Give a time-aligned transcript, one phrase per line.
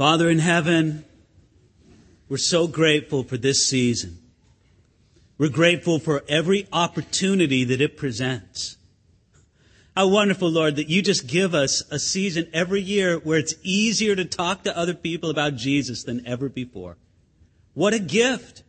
[0.00, 1.04] Father in heaven,
[2.30, 4.16] we're so grateful for this season.
[5.36, 8.78] We're grateful for every opportunity that it presents.
[9.94, 14.16] How wonderful, Lord, that you just give us a season every year where it's easier
[14.16, 16.96] to talk to other people about Jesus than ever before.
[17.74, 18.62] What a gift.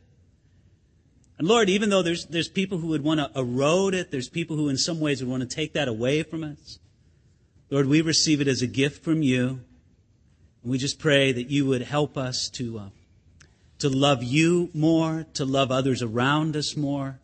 [1.38, 4.57] And Lord, even though there's, there's people who would want to erode it, there's people
[4.57, 6.79] who in some ways would want to take that away from us.
[7.70, 9.61] Lord, we receive it as a gift from you.
[10.64, 12.90] We just pray that you would help us to, uh,
[13.80, 17.20] to love you more, to love others around us more.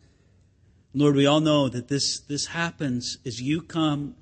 [0.92, 4.16] Lord, we all know that this, this happens as you come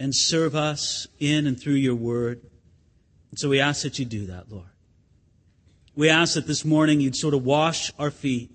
[0.00, 2.40] and serve us in and through your word.
[3.30, 4.66] And so we ask that you do that, Lord.
[5.94, 8.50] We ask that this morning you'd sort of wash our feet.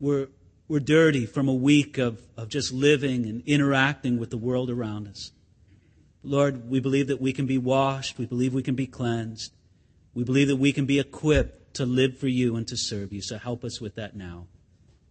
[0.00, 0.28] We're,
[0.66, 5.06] we're dirty from a week of, of just living and interacting with the world around
[5.06, 5.30] us.
[6.26, 8.18] Lord, we believe that we can be washed.
[8.18, 9.52] We believe we can be cleansed.
[10.12, 13.22] We believe that we can be equipped to live for you and to serve you.
[13.22, 14.48] So help us with that now.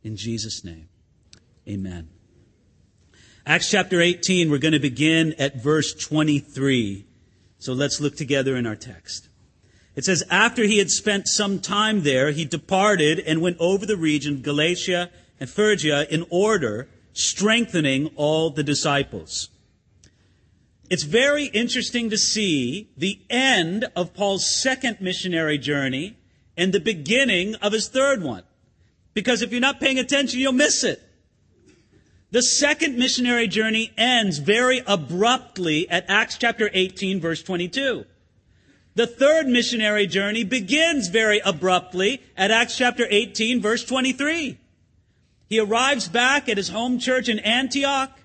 [0.03, 0.89] In Jesus' name,
[1.67, 2.09] amen.
[3.45, 7.05] Acts chapter 18, we're going to begin at verse 23.
[7.59, 9.29] So let's look together in our text.
[9.95, 13.95] It says, After he had spent some time there, he departed and went over the
[13.95, 19.49] region of Galatia and Phrygia in order, strengthening all the disciples.
[20.89, 26.17] It's very interesting to see the end of Paul's second missionary journey
[26.55, 28.43] and the beginning of his third one.
[29.13, 31.01] Because if you're not paying attention, you'll miss it.
[32.31, 38.05] The second missionary journey ends very abruptly at Acts chapter 18 verse 22.
[38.95, 44.57] The third missionary journey begins very abruptly at Acts chapter 18 verse 23.
[45.47, 48.19] He arrives back at his home church in Antioch.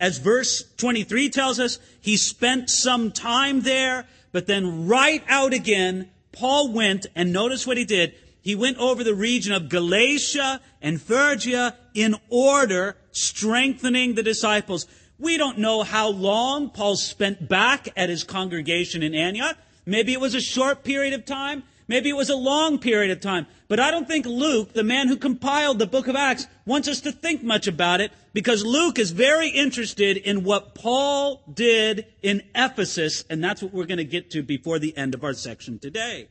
[0.00, 6.08] As verse 23 tells us, he spent some time there, but then right out again,
[6.32, 8.14] Paul went and notice what he did.
[8.40, 14.86] He went over the region of Galatia and Phrygia in order, strengthening the disciples.
[15.18, 19.58] We don't know how long Paul spent back at his congregation in Antioch.
[19.84, 21.62] Maybe it was a short period of time.
[21.90, 23.48] Maybe it was a long period of time.
[23.66, 27.00] But I don't think Luke, the man who compiled the book of Acts, wants us
[27.00, 32.44] to think much about it because Luke is very interested in what Paul did in
[32.54, 35.80] Ephesus, and that's what we're going to get to before the end of our section
[35.80, 36.28] today.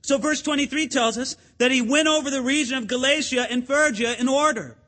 [0.00, 4.14] So verse 23 tells us that he went over the region of Galatia and Phrygia
[4.18, 4.78] in order.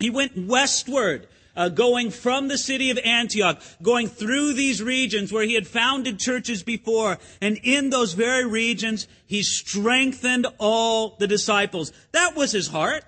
[0.00, 5.44] He went westward uh, going from the city of Antioch, going through these regions where
[5.44, 7.18] he had founded churches before.
[7.40, 11.92] And in those very regions, he strengthened all the disciples.
[12.12, 13.04] That was his heart.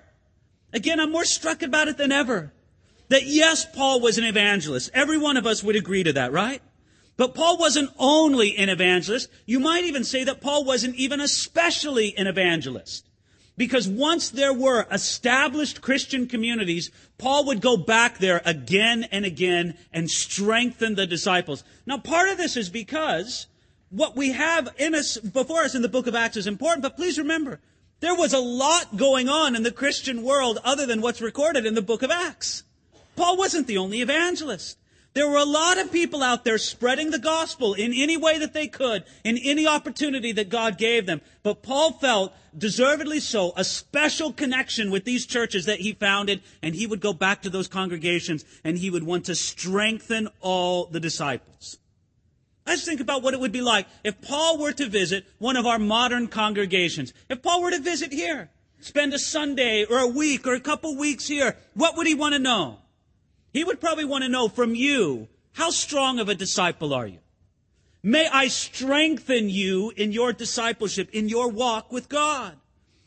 [0.73, 2.53] Again, I'm more struck about it than ever.
[3.09, 4.89] That yes, Paul was an evangelist.
[4.93, 6.61] Every one of us would agree to that, right?
[7.17, 9.29] But Paul wasn't only an evangelist.
[9.45, 13.04] You might even say that Paul wasn't even especially an evangelist.
[13.57, 19.77] Because once there were established Christian communities, Paul would go back there again and again
[19.93, 21.63] and strengthen the disciples.
[21.85, 23.47] Now, part of this is because
[23.89, 26.97] what we have in us, before us in the book of Acts is important, but
[26.97, 27.61] please remember,
[28.01, 31.75] there was a lot going on in the Christian world other than what's recorded in
[31.75, 32.63] the book of Acts.
[33.15, 34.77] Paul wasn't the only evangelist.
[35.15, 38.51] There were a lot of people out there spreading the gospel in any way that
[38.51, 41.21] they could, in any opportunity that God gave them.
[41.41, 46.75] But Paul felt, deservedly so, a special connection with these churches that he founded, and
[46.75, 50.99] he would go back to those congregations and he would want to strengthen all the
[50.99, 51.77] disciples.
[52.67, 55.65] Let's think about what it would be like if Paul were to visit one of
[55.65, 57.13] our modern congregations.
[57.29, 58.49] If Paul were to visit here,
[58.81, 62.33] spend a Sunday or a week or a couple weeks here, what would he want
[62.33, 62.79] to know?
[63.55, 67.19] He would probably want to know from you, how strong of a disciple are you?
[68.03, 72.57] May I strengthen you in your discipleship, in your walk with God.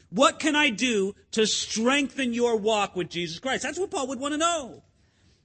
[0.08, 3.62] What can I do to strengthen your walk with Jesus Christ?
[3.62, 4.82] That's what Paul would want to know.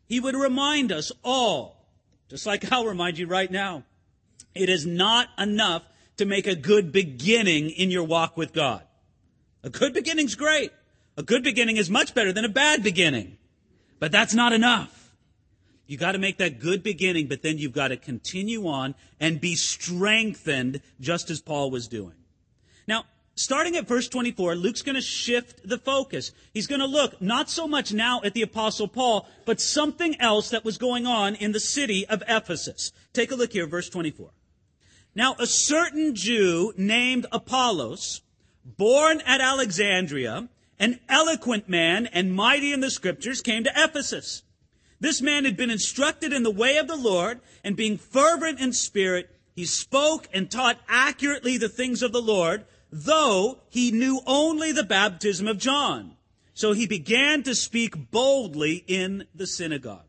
[0.06, 1.85] He would remind us all,
[2.30, 3.84] just like I'll remind you right now,
[4.56, 5.84] it is not enough
[6.16, 8.84] to make a good beginning in your walk with God.
[9.64, 10.72] A good beginning's great.
[11.17, 13.38] A good beginning is much better than a bad beginning.
[13.99, 15.03] But that's not enough.
[15.85, 19.41] You got to make that good beginning, but then you've got to continue on and
[19.41, 22.16] be strengthened just as Paul was doing.
[22.87, 23.03] Now,
[23.35, 26.31] starting at verse 24, Luke's going to shift the focus.
[26.53, 30.49] He's going to look not so much now at the apostle Paul, but something else
[30.51, 32.91] that was going on in the city of Ephesus.
[33.11, 34.29] Take a look here, verse 24.
[35.16, 38.22] Now, a certain Jew named Apollos,
[38.66, 40.49] born at Alexandria,
[40.84, 44.44] an eloquent man and mighty in the scriptures, came to Ephesus.
[45.00, 48.74] This man had been instructed in the way of the Lord, and being fervent in
[48.74, 54.74] spirit, He spoke and taught accurately the things of the Lord, though he knew only
[54.74, 56.18] the baptism of John.
[56.53, 60.06] So he began to speak boldly in the synagogue.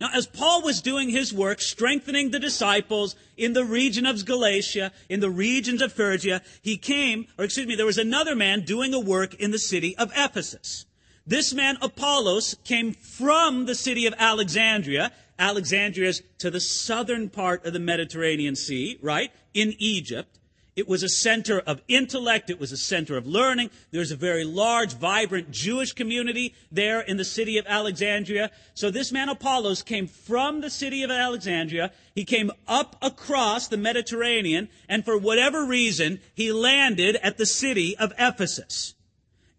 [0.00, 4.92] Now, as Paul was doing his work, strengthening the disciples in the region of Galatia,
[5.10, 8.94] in the regions of Phrygia, he came, or excuse me, there was another man doing
[8.94, 10.86] a work in the city of Ephesus.
[11.26, 15.12] This man, Apollos, came from the city of Alexandria.
[15.38, 19.30] Alexandria is to the southern part of the Mediterranean Sea, right?
[19.52, 20.39] In Egypt.
[20.76, 22.48] It was a center of intellect.
[22.48, 23.70] It was a center of learning.
[23.90, 28.50] There's a very large, vibrant Jewish community there in the city of Alexandria.
[28.74, 31.92] So this man Apollos came from the city of Alexandria.
[32.14, 37.96] He came up across the Mediterranean, and for whatever reason, he landed at the city
[37.96, 38.94] of Ephesus.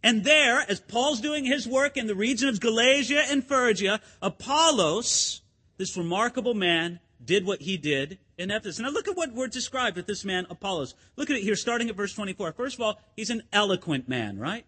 [0.03, 5.41] And there, as Paul's doing his work in the region of Galatia and Phrygia, Apollos,
[5.77, 8.79] this remarkable man, did what he did in Ephesus.
[8.79, 10.95] Now look at what we're described with this man, Apollos.
[11.15, 12.51] Look at it here, starting at verse 24.
[12.53, 14.65] First of all, he's an eloquent man, right?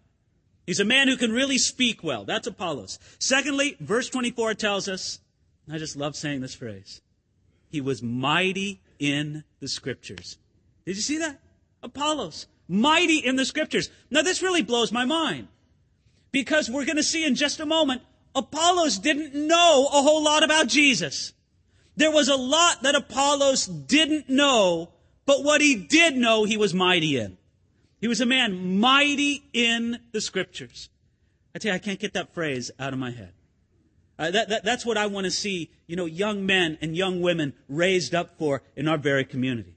[0.66, 2.24] He's a man who can really speak well.
[2.24, 2.98] That's Apollos.
[3.18, 5.20] Secondly, verse 24 tells us,
[5.70, 7.02] I just love saying this phrase,
[7.68, 10.38] he was mighty in the scriptures.
[10.86, 11.40] Did you see that?
[11.82, 12.46] Apollos.
[12.66, 13.90] Mighty in the scriptures.
[14.10, 15.48] Now this really blows my mind.
[16.32, 18.02] Because we're going to see in just a moment,
[18.34, 21.33] Apollos didn't know a whole lot about Jesus.
[21.96, 24.90] There was a lot that Apollos didn't know,
[25.26, 27.38] but what he did know, he was mighty in.
[28.00, 30.90] He was a man mighty in the scriptures.
[31.54, 33.32] I tell you, I can't get that phrase out of my head.
[34.18, 37.20] Uh, that, that, that's what I want to see, you know, young men and young
[37.20, 39.76] women raised up for in our very community.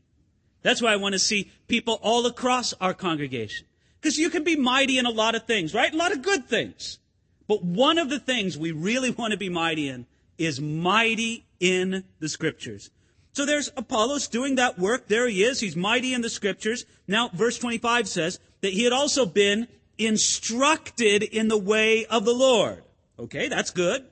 [0.61, 3.65] That's why I want to see people all across our congregation.
[3.99, 5.93] Because you can be mighty in a lot of things, right?
[5.93, 6.99] A lot of good things.
[7.47, 10.05] But one of the things we really want to be mighty in
[10.37, 12.89] is mighty in the scriptures.
[13.33, 15.07] So there's Apollos doing that work.
[15.07, 15.59] There he is.
[15.59, 16.85] He's mighty in the scriptures.
[17.07, 19.67] Now, verse 25 says that he had also been
[19.97, 22.83] instructed in the way of the Lord.
[23.19, 24.05] Okay, that's good.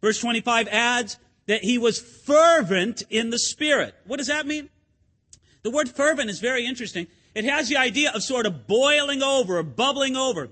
[0.00, 3.94] Verse 25 adds that he was fervent in the spirit.
[4.06, 4.68] What does that mean?
[5.62, 7.06] The word fervent is very interesting.
[7.34, 10.48] It has the idea of sort of boiling over bubbling over.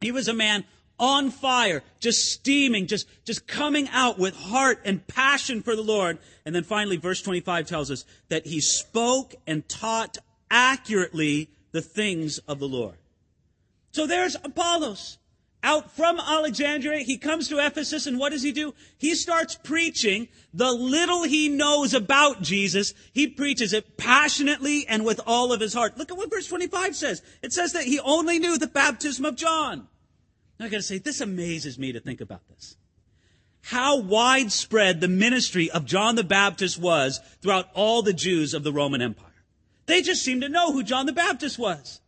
[0.00, 0.64] He was a man
[0.98, 6.18] on fire, just steaming, just, just coming out with heart and passion for the Lord.
[6.44, 10.18] And then finally, verse 25 tells us that he spoke and taught
[10.50, 12.96] accurately the things of the Lord.
[13.92, 15.18] So there's Apollos.
[15.64, 18.74] Out from Alexandria, he comes to Ephesus, and what does he do?
[18.96, 22.94] He starts preaching the little he knows about Jesus.
[23.12, 25.98] He preaches it passionately and with all of his heart.
[25.98, 27.22] Look at what verse 25 says.
[27.42, 29.88] It says that he only knew the baptism of John.
[30.60, 32.76] I gotta say, this amazes me to think about this.
[33.62, 38.72] How widespread the ministry of John the Baptist was throughout all the Jews of the
[38.72, 39.26] Roman Empire.
[39.86, 42.00] They just seemed to know who John the Baptist was.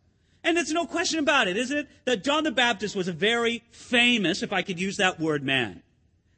[0.43, 1.87] And it's no question about it, isn't it?
[2.05, 5.83] That John the Baptist was a very famous, if I could use that word, man.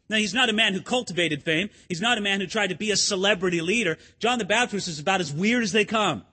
[0.10, 1.69] Now, he's not a man who cultivated fame.
[1.88, 3.98] He's not a man who tried to be a celebrity leader.
[4.19, 6.24] John the Baptist is about as weird as they come.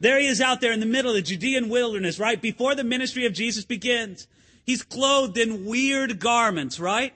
[0.00, 2.82] There he is out there in the middle of the Judean wilderness, right before the
[2.82, 4.26] ministry of Jesus begins.
[4.64, 7.12] He's clothed in weird garments, right?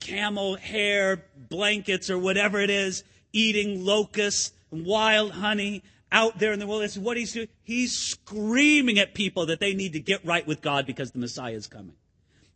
[0.00, 3.02] Camel hair, blankets, or whatever it is,
[3.32, 5.82] eating locusts and wild honey
[6.12, 6.96] out there in the wilderness.
[6.96, 10.86] What he's doing, he's screaming at people that they need to get right with God
[10.86, 11.94] because the Messiah is coming.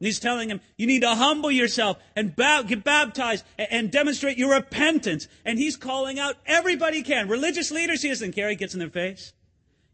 [0.02, 3.90] And he's telling them, you need to humble yourself and ba- get baptized and, and,
[3.90, 5.28] demonstrate your repentance.
[5.44, 7.28] And he's calling out everybody can.
[7.28, 8.48] Religious leaders, he doesn't care.
[8.48, 9.32] He gets in their face.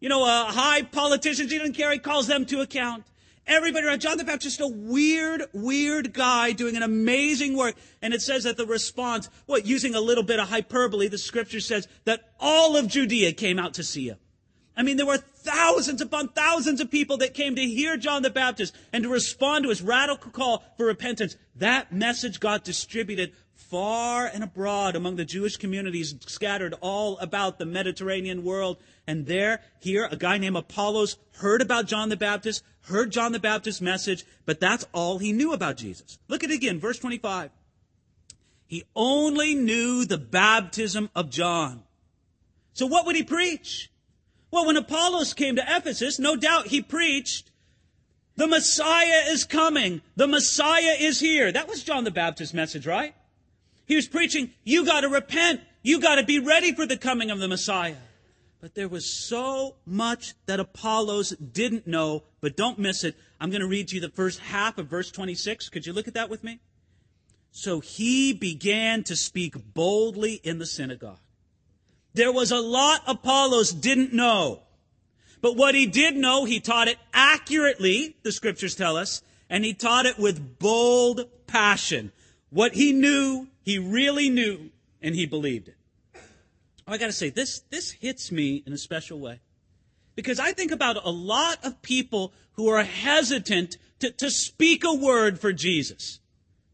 [0.00, 1.93] You know, uh, high politicians, he doesn't care.
[1.93, 3.05] He calls them to account.
[3.49, 4.02] Everybody around.
[4.02, 7.76] John the Baptist, a weird, weird guy doing an amazing work.
[8.02, 11.61] And it says that the response, what, using a little bit of hyperbole, the scripture
[11.61, 14.19] says that all of Judea came out to see him.
[14.76, 18.31] I mean, there were thousands upon thousands of people that came to hear John the
[18.31, 21.37] Baptist and to respond to his radical call for repentance.
[21.57, 23.33] That message got distributed
[23.69, 28.79] far and abroad among the Jewish communities scattered all about the Mediterranean world.
[29.07, 33.39] And there, here, a guy named Apollos heard about John the Baptist, heard John the
[33.39, 36.19] Baptist's message, but that's all he knew about Jesus.
[36.29, 37.51] Look at it again, verse 25.
[38.67, 41.83] He only knew the baptism of John.
[42.75, 43.91] So what would he preach?
[44.51, 47.51] Well, when Apollos came to Ephesus, no doubt he preached,
[48.37, 50.01] the Messiah is coming.
[50.17, 51.51] The Messiah is here.
[51.51, 53.15] That was John the Baptist's message, right?
[53.88, 55.62] He was preaching, you gotta repent.
[55.83, 57.97] You gotta be ready for the coming of the Messiah.
[58.61, 63.16] But there was so much that Apollos didn't know, but don't miss it.
[63.40, 65.68] I'm going to read to you the first half of verse 26.
[65.68, 66.59] Could you look at that with me?
[67.52, 71.21] So he began to speak boldly in the synagogue.
[72.14, 74.62] There was a lot Apollos didn't know.
[75.40, 79.73] But what he did know, he taught it accurately, the scriptures tell us, and he
[79.73, 82.11] taught it with bold passion.
[82.50, 84.71] What he knew, he really knew,
[85.03, 85.77] and he believed it.
[86.15, 89.41] Oh, I gotta say, this, this hits me in a special way.
[90.15, 94.95] Because I think about a lot of people who are hesitant to, to speak a
[94.95, 96.19] word for Jesus.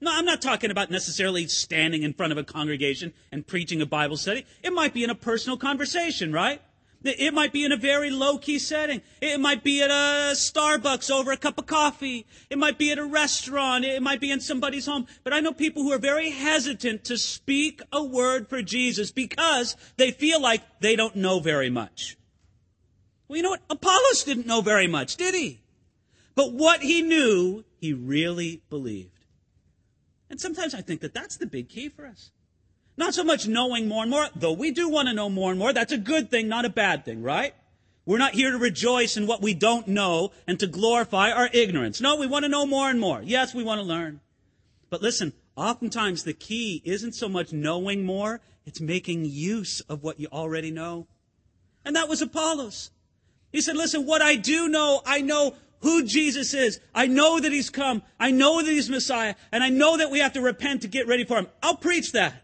[0.00, 3.86] No, I'm not talking about necessarily standing in front of a congregation and preaching a
[3.86, 4.46] Bible study.
[4.62, 6.62] It might be in a personal conversation, right?
[7.04, 9.02] It might be in a very low key setting.
[9.20, 12.26] It might be at a Starbucks over a cup of coffee.
[12.48, 13.84] It might be at a restaurant.
[13.84, 15.06] It might be in somebody's home.
[15.22, 19.76] But I know people who are very hesitant to speak a word for Jesus because
[19.98, 22.16] they feel like they don't know very much.
[23.28, 23.62] Well, you know what?
[23.68, 25.60] Apollos didn't know very much, did he?
[26.34, 29.10] But what he knew, he really believed.
[30.30, 32.30] And sometimes I think that that's the big key for us.
[32.96, 35.58] Not so much knowing more and more, though we do want to know more and
[35.58, 35.72] more.
[35.72, 37.54] That's a good thing, not a bad thing, right?
[38.06, 42.00] We're not here to rejoice in what we don't know and to glorify our ignorance.
[42.00, 43.22] No, we want to know more and more.
[43.22, 44.20] Yes, we want to learn.
[44.90, 50.20] But listen, oftentimes the key isn't so much knowing more, it's making use of what
[50.20, 51.06] you already know.
[51.84, 52.90] And that was Apollos.
[53.52, 56.80] He said, listen, what I do know, I know who Jesus is.
[56.94, 58.02] I know that he's come.
[58.18, 59.34] I know that he's Messiah.
[59.52, 61.46] And I know that we have to repent to get ready for him.
[61.62, 62.43] I'll preach that.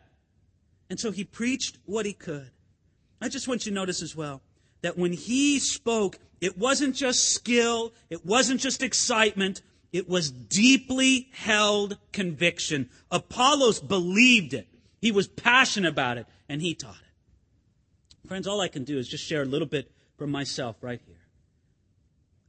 [0.91, 2.51] And so he preached what he could.
[3.23, 4.43] I just want you to notice as well
[4.83, 11.29] that when he spoke, it wasn't just skill, it wasn't just excitement, it was deeply
[11.33, 12.91] held conviction.
[13.11, 14.67] Apollos believed it.
[15.01, 18.29] He was passionate about it, and he taught it.
[18.29, 21.17] Friends, all I can do is just share a little bit from myself right here.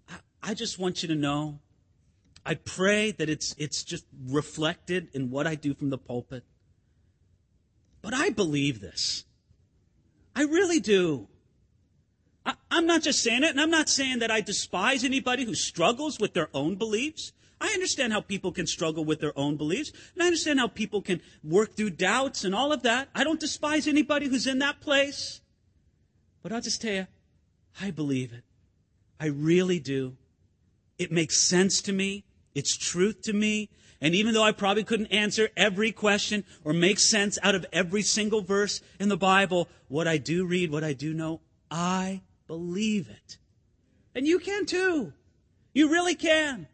[0.09, 1.59] I, I just want you to know,
[2.45, 6.43] I pray that it's, it's just reflected in what I do from the pulpit.
[8.01, 9.25] But I believe this.
[10.35, 11.27] I really do.
[12.45, 15.53] I, am not just saying it, and I'm not saying that I despise anybody who
[15.53, 17.33] struggles with their own beliefs.
[17.59, 21.01] I understand how people can struggle with their own beliefs, and I understand how people
[21.01, 23.09] can work through doubts and all of that.
[23.13, 25.41] I don't despise anybody who's in that place.
[26.41, 27.07] But I'll just tell you,
[27.79, 28.43] I believe it.
[29.19, 30.17] I really do.
[30.97, 32.23] It makes sense to me.
[32.55, 33.69] It's truth to me.
[34.01, 38.01] And even though I probably couldn't answer every question or make sense out of every
[38.01, 43.09] single verse in the Bible, what I do read, what I do know, I believe
[43.09, 43.37] it.
[44.15, 45.13] And you can too.
[45.73, 46.67] You really can.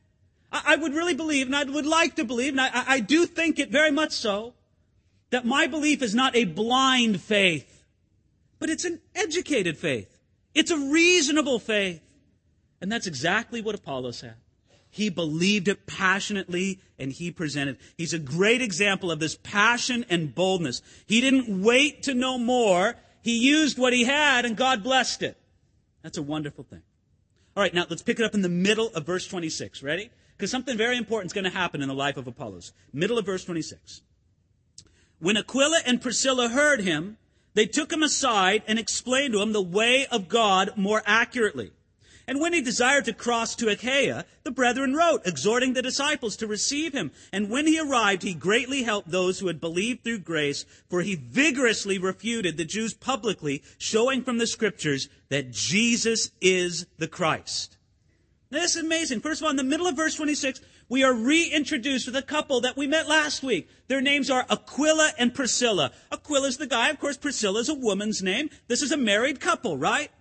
[0.51, 3.25] I, I would really believe, and I would like to believe, and I, I do
[3.25, 4.53] think it very much so,
[5.29, 7.83] that my belief is not a blind faith,
[8.59, 10.17] but it's an educated faith.
[10.55, 12.01] It's a reasonable faith.
[12.79, 14.35] And that's exactly what Apollos had.
[14.97, 17.77] He believed it passionately and he presented.
[17.99, 20.81] He's a great example of this passion and boldness.
[21.05, 22.95] He didn't wait to know more.
[23.21, 25.37] He used what he had and God blessed it.
[26.01, 26.81] That's a wonderful thing.
[27.55, 29.83] All right, now let's pick it up in the middle of verse 26.
[29.83, 30.09] Ready?
[30.35, 32.73] Because something very important is going to happen in the life of Apollos.
[32.91, 34.01] Middle of verse 26.
[35.19, 37.17] When Aquila and Priscilla heard him,
[37.53, 41.71] they took him aside and explained to him the way of God more accurately.
[42.27, 46.47] And when he desired to cross to Achaia, the brethren wrote, exhorting the disciples to
[46.47, 47.11] receive him.
[47.31, 51.15] And when he arrived, he greatly helped those who had believed through grace, for he
[51.15, 57.77] vigorously refuted the Jews publicly, showing from the scriptures that Jesus is the Christ.
[58.51, 59.21] Now, this is amazing.
[59.21, 62.61] First of all, in the middle of verse 26, we are reintroduced with a couple
[62.61, 63.69] that we met last week.
[63.87, 65.91] Their names are Aquila and Priscilla.
[66.11, 66.89] Aquila's the guy.
[66.89, 68.49] Of course, Priscilla's a woman's name.
[68.67, 70.11] This is a married couple, right?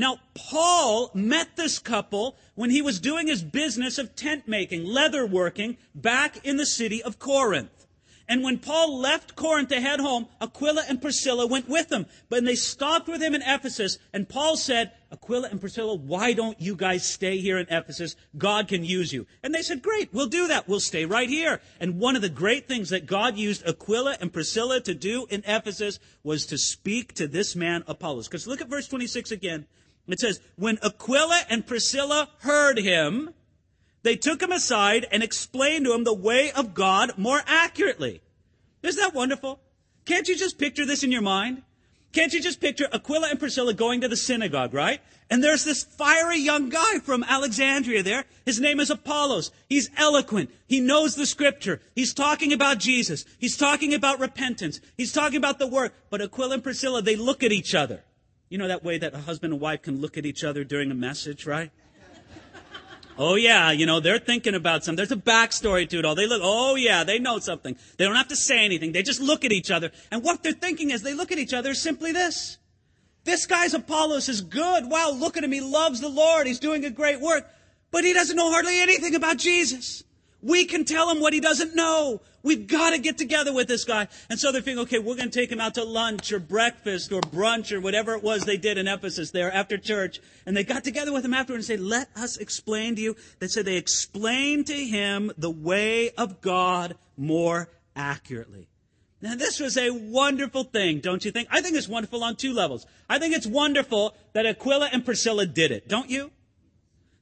[0.00, 5.26] Now, Paul met this couple when he was doing his business of tent making, leather
[5.26, 7.86] working, back in the city of Corinth.
[8.26, 12.06] And when Paul left Corinth to head home, Aquila and Priscilla went with him.
[12.30, 16.58] But they stopped with him in Ephesus, and Paul said, Aquila and Priscilla, why don't
[16.58, 18.16] you guys stay here in Ephesus?
[18.38, 19.26] God can use you.
[19.42, 20.66] And they said, great, we'll do that.
[20.66, 21.60] We'll stay right here.
[21.78, 25.42] And one of the great things that God used Aquila and Priscilla to do in
[25.46, 28.28] Ephesus was to speak to this man, Apollos.
[28.28, 29.66] Because look at verse 26 again.
[30.12, 33.34] It says, when Aquila and Priscilla heard him,
[34.02, 38.20] they took him aside and explained to him the way of God more accurately.
[38.82, 39.60] Isn't that wonderful?
[40.06, 41.62] Can't you just picture this in your mind?
[42.12, 45.00] Can't you just picture Aquila and Priscilla going to the synagogue, right?
[45.30, 48.24] And there's this fiery young guy from Alexandria there.
[48.44, 49.52] His name is Apollos.
[49.68, 50.50] He's eloquent.
[50.66, 51.80] He knows the scripture.
[51.94, 53.24] He's talking about Jesus.
[53.38, 54.80] He's talking about repentance.
[54.96, 55.94] He's talking about the work.
[56.10, 58.02] But Aquila and Priscilla, they look at each other.
[58.50, 60.90] You know that way that a husband and wife can look at each other during
[60.90, 61.70] a message, right?
[63.16, 64.96] Oh yeah, you know, they're thinking about something.
[64.96, 66.16] There's a backstory to it all.
[66.16, 67.76] They look, oh yeah, they know something.
[67.96, 68.90] They don't have to say anything.
[68.90, 69.92] They just look at each other.
[70.10, 72.58] And what they're thinking as they look at each other is simply this.
[73.22, 74.90] This guy's Apollos is good.
[74.90, 75.52] Wow, look at him.
[75.52, 76.48] He loves the Lord.
[76.48, 77.48] He's doing a great work.
[77.92, 80.02] But he doesn't know hardly anything about Jesus.
[80.42, 82.20] We can tell him what he doesn't know.
[82.42, 84.08] We've got to get together with this guy.
[84.28, 87.12] And so they're thinking, okay, we're going to take him out to lunch or breakfast
[87.12, 90.20] or brunch or whatever it was they did in Ephesus there after church.
[90.46, 93.16] And they got together with him afterward and said, let us explain to you.
[93.38, 98.68] They said they explained to him the way of God more accurately.
[99.22, 101.48] Now, this was a wonderful thing, don't you think?
[101.50, 102.86] I think it's wonderful on two levels.
[103.08, 106.30] I think it's wonderful that Aquila and Priscilla did it, don't you?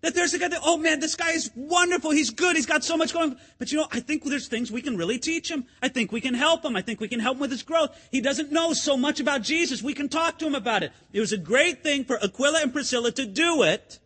[0.00, 2.12] That there's a guy that, oh man, this guy is wonderful.
[2.12, 2.54] He's good.
[2.54, 3.36] He's got so much going.
[3.58, 5.66] But you know, I think there's things we can really teach him.
[5.82, 6.76] I think we can help him.
[6.76, 7.96] I think we can help him with his growth.
[8.12, 9.82] He doesn't know so much about Jesus.
[9.82, 10.92] We can talk to him about it.
[11.12, 13.98] It was a great thing for Aquila and Priscilla to do it.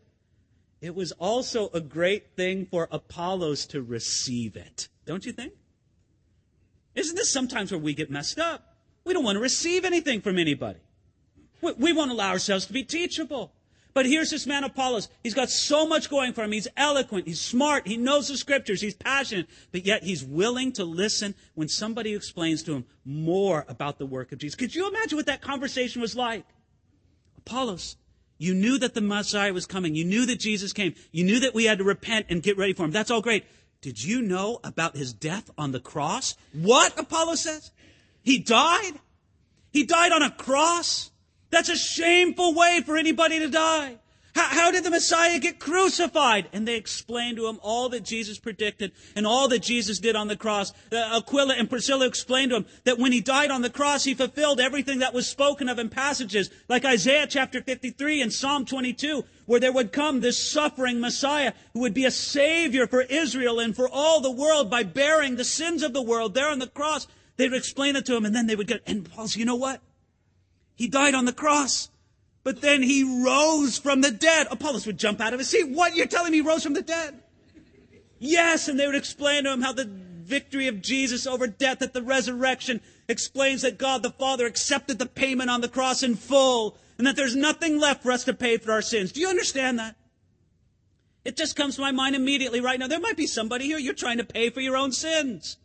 [0.81, 4.89] It was also a great thing for Apollos to receive it.
[5.05, 5.53] Don't you think?
[6.95, 8.77] Isn't this sometimes where we get messed up?
[9.05, 10.81] We don't want to receive anything from anybody.
[11.61, 13.53] We, we want to allow ourselves to be teachable.
[13.95, 15.09] But here's this man Apollos.
[15.23, 16.53] He's got so much going for him.
[16.53, 17.27] He's eloquent.
[17.27, 17.87] He's smart.
[17.87, 18.81] He knows the scriptures.
[18.81, 19.49] He's passionate.
[19.71, 24.33] But yet he's willing to listen when somebody explains to him more about the work
[24.33, 24.57] of Jesus.
[24.57, 26.45] Could you imagine what that conversation was like?
[27.39, 27.97] Apollos,
[28.39, 29.95] you knew that the Messiah was coming.
[29.95, 30.95] You knew that Jesus came.
[31.13, 32.91] You knew that we had to repent and get ready for him.
[32.91, 33.45] That's all great.
[33.83, 36.35] Did you know about his death on the cross?
[36.53, 36.99] What?
[36.99, 37.71] Apollos says.
[38.23, 38.95] He died?
[39.71, 41.12] He died on a cross?
[41.53, 43.99] That's a shameful way for anybody to die.
[44.35, 46.49] How, how, did the Messiah get crucified?
[46.55, 50.29] And they explained to him all that Jesus predicted and all that Jesus did on
[50.29, 50.73] the cross.
[50.91, 54.15] Uh, Aquila and Priscilla explained to him that when he died on the cross, he
[54.15, 59.23] fulfilled everything that was spoken of in passages like Isaiah chapter 53 and Psalm 22,
[59.45, 63.77] where there would come this suffering Messiah who would be a savior for Israel and
[63.77, 67.07] for all the world by bearing the sins of the world there on the cross.
[67.37, 69.45] They would explain it to him and then they would get, and Paul said, you
[69.45, 69.83] know what?
[70.75, 71.91] He died on the cross.
[72.45, 74.49] But then he rose from the dead.
[74.51, 75.69] Apollos would jump out of his seat.
[75.69, 75.95] What?
[75.95, 77.23] You're telling me he rose from the dead?
[78.19, 81.93] Yes, and they would explain to him how the victory of Jesus over death at
[81.93, 86.77] the resurrection explains that God the Father accepted the payment on the cross in full
[86.99, 89.13] and that there's nothing left for us to pay for our sins.
[89.13, 89.97] Do you understand that?
[91.25, 92.87] It just comes to my mind immediately right now.
[92.87, 95.59] There might be somebody here, you're trying to pay for your own sins.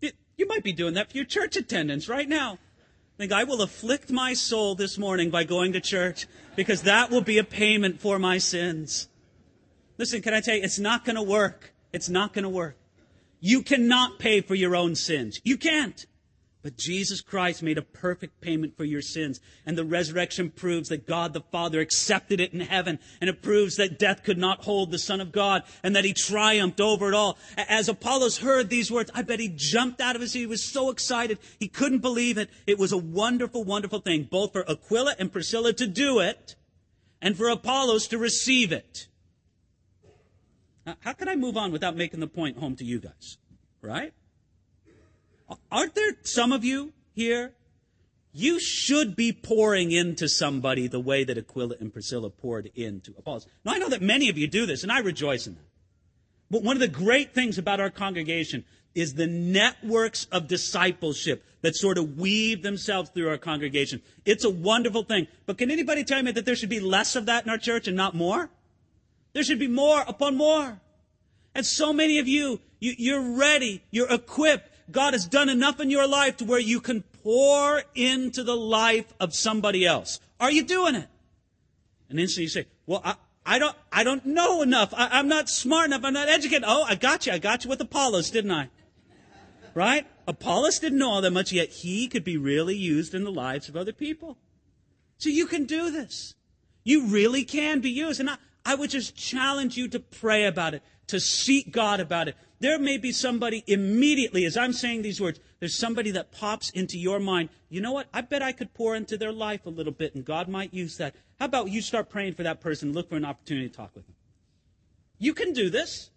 [0.00, 2.58] You might be doing that for your church attendance right now
[3.22, 7.20] think I will afflict my soul this morning by going to church because that will
[7.20, 9.08] be a payment for my sins.
[9.96, 11.72] Listen, can I tell you, it's not going to work.
[11.92, 12.76] It's not going to work.
[13.38, 15.40] You cannot pay for your own sins.
[15.44, 16.04] You can't.
[16.62, 19.40] But Jesus Christ made a perfect payment for your sins.
[19.66, 23.00] And the resurrection proves that God the Father accepted it in heaven.
[23.20, 26.12] And it proves that death could not hold the Son of God and that he
[26.12, 27.36] triumphed over it all.
[27.56, 30.40] As Apollos heard these words, I bet he jumped out of his seat.
[30.40, 31.38] He was so excited.
[31.58, 32.48] He couldn't believe it.
[32.66, 36.54] It was a wonderful, wonderful thing, both for Aquila and Priscilla to do it
[37.20, 39.08] and for Apollos to receive it.
[40.86, 43.38] Now, how can I move on without making the point home to you guys?
[43.80, 44.12] Right?
[45.70, 47.52] Aren't there some of you here?
[48.32, 53.46] You should be pouring into somebody the way that Aquila and Priscilla poured into Apollos.
[53.64, 55.64] Now, I know that many of you do this, and I rejoice in that.
[56.50, 61.76] But one of the great things about our congregation is the networks of discipleship that
[61.76, 64.02] sort of weave themselves through our congregation.
[64.24, 65.28] It's a wonderful thing.
[65.46, 67.86] But can anybody tell me that there should be less of that in our church
[67.86, 68.50] and not more?
[69.32, 70.80] There should be more upon more.
[71.54, 75.90] And so many of you, you are ready, you're equipped, God has done enough in
[75.90, 80.20] your life to where you can pour into the life of somebody else.
[80.40, 81.08] Are you doing it?
[82.10, 83.14] And instantly you say, well, I,
[83.44, 84.92] I don't, I don't know enough.
[84.94, 86.04] I, am not smart enough.
[86.04, 86.64] I'm not educated.
[86.66, 87.32] Oh, I got you.
[87.32, 88.68] I got you with Apollos, didn't I?
[89.74, 90.06] Right?
[90.28, 93.68] Apollos didn't know all that much, yet he could be really used in the lives
[93.68, 94.36] of other people.
[95.18, 96.34] So you can do this.
[96.84, 98.20] You really can be used.
[98.20, 102.28] And I, I would just challenge you to pray about it, to seek God about
[102.28, 102.36] it.
[102.60, 106.98] There may be somebody immediately, as I'm saying these words, there's somebody that pops into
[106.98, 107.48] your mind.
[107.68, 108.06] You know what?
[108.14, 110.96] I bet I could pour into their life a little bit and God might use
[110.98, 111.14] that.
[111.38, 114.06] How about you start praying for that person, look for an opportunity to talk with
[114.06, 114.14] them?
[115.18, 116.10] You can do this.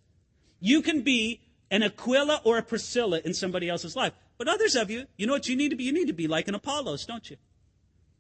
[0.60, 4.14] You can be an Aquila or a Priscilla in somebody else's life.
[4.38, 5.84] But others of you, you know what you need to be?
[5.84, 7.38] You need to be like an Apollos, don't you?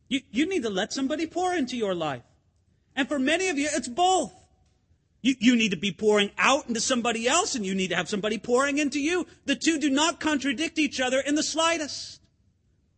[0.07, 2.23] You, you need to let somebody pour into your life.
[2.95, 4.33] And for many of you, it's both.
[5.25, 8.07] You, you need to be pouring out into somebody else and you need to have
[8.07, 9.25] somebody pouring into you.
[9.45, 12.21] The two do not contradict each other in the slightest.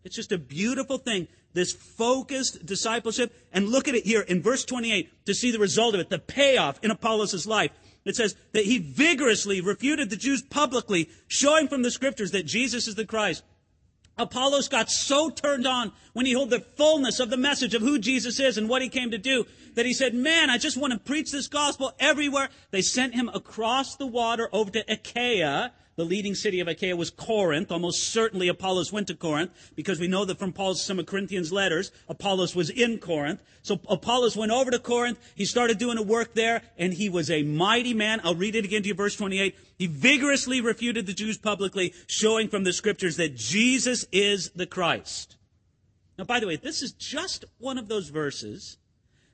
[0.04, 1.30] It's just a beautiful thing.
[1.54, 3.34] This focused discipleship.
[3.54, 6.20] And look at it here in verse 28 to see the result of it, the
[6.20, 7.72] payoff in Apollos' life.
[8.04, 12.90] It says that he vigorously refuted the Jews publicly, showing from the scriptures that Jesus
[12.90, 13.42] is the Christ.
[14.18, 18.00] Apollos got so turned on when he heard the fullness of the message of who
[18.00, 20.94] Jesus is and what he came to do that he said, man, I just want
[20.94, 22.50] to preach this gospel everywhere.
[22.72, 27.10] They sent him across the water over to Achaia, the leading city of Achaia was
[27.10, 27.72] Corinth.
[27.72, 31.52] Almost certainly Apollos went to Corinth because we know that from Paul's some of Corinthians
[31.52, 33.42] letters, Apollos was in Corinth.
[33.64, 35.20] So Apollos went over to Corinth.
[35.34, 38.22] He started doing a work there and he was a mighty man.
[38.24, 39.56] I'll read it again to you, verse 28.
[39.80, 45.36] He vigorously refuted the Jews publicly, showing from the scriptures that Jesus is the Christ.
[46.16, 48.78] Now, by the way, this is just one of those verses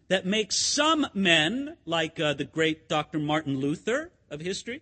[0.08, 3.20] that makes some men, like uh, the great Dr.
[3.20, 4.82] Martin Luther of history,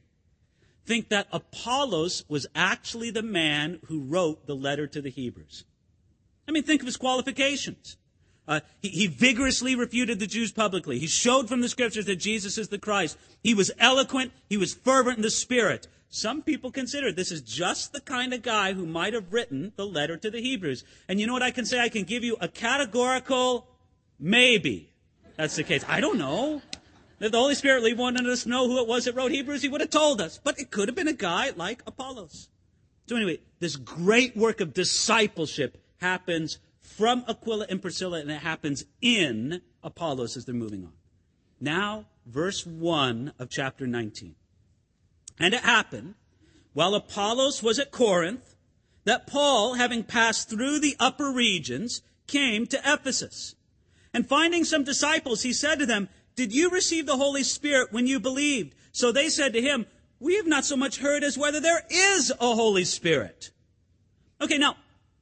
[0.86, 5.65] think that Apollos was actually the man who wrote the letter to the Hebrews.
[6.48, 7.98] I mean, think of his qualifications.
[8.48, 11.00] Uh, he, he, vigorously refuted the Jews publicly.
[11.00, 13.17] He showed from the scriptures that Jesus is the Christ.
[13.44, 14.32] He was eloquent.
[14.50, 15.88] He was fervent in the spirit.
[16.10, 19.86] Some people consider this is just the kind of guy who might have written the
[19.86, 20.84] letter to the Hebrews.
[21.08, 21.80] And you know what I can say?
[21.80, 23.67] I can give you a categorical
[24.20, 24.91] maybe.
[25.38, 25.86] That's the case.
[25.88, 26.62] I don't know.
[27.22, 29.70] If the Holy Spirit wanted us to know who it was that wrote Hebrews, he
[29.70, 30.40] would have told us.
[30.44, 32.50] But it could have been a guy like Apollos.
[33.08, 38.86] So anyway, this great work of discipleship happens from Aquila and Priscilla, and it happens
[39.04, 40.94] in Apollos as they're moving on.
[41.60, 44.34] Now, verse 1 of chapter 19.
[45.40, 46.16] And it happened,
[46.74, 48.56] while Apollos was at Corinth,
[49.04, 53.54] that Paul, having passed through the upper regions, came to Ephesus.
[54.12, 58.08] And finding some disciples, he said to them, did you receive the Holy Spirit when
[58.08, 58.76] you believed?
[58.91, 59.86] So they said to him,
[60.20, 63.52] We have not so much heard as whether there is a Holy Spirit.
[64.41, 64.76] Okay, now,